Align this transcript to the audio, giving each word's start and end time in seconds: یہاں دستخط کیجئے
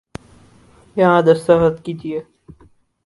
یہاں 0.97 1.21
دستخط 1.27 1.75
کیجئے 1.85 2.19